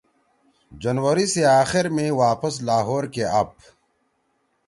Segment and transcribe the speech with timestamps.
[0.81, 3.51] جنوری سی آخِر می واپس لاہور کے آپ